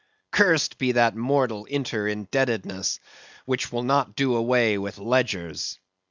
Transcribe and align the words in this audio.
Cursed 0.31 0.79
be 0.79 0.93
that 0.93 1.15
mortal 1.15 1.65
inter 1.65 2.07
indebtedness 2.07 2.99
which 3.45 3.71
will 3.71 3.83
not 3.83 4.15
do 4.15 4.35
away 4.35 4.79
with 4.79 4.97
ledgers. 4.97 5.77